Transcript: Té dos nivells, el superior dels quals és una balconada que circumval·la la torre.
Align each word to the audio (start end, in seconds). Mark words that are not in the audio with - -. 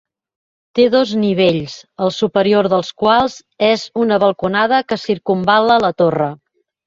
Té 0.77 0.85
dos 0.93 1.09
nivells, 1.23 1.75
el 2.05 2.13
superior 2.15 2.69
dels 2.73 2.89
quals 3.03 3.37
és 3.69 3.83
una 4.05 4.19
balconada 4.25 4.83
que 4.93 5.01
circumval·la 5.03 5.77
la 5.85 5.95
torre. 6.03 6.31